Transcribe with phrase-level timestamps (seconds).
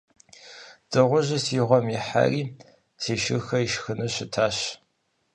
[0.89, 2.43] Дыгъужьыр си гъуэм ихьэри
[3.01, 4.57] си шырхэр ишхыну щытащ!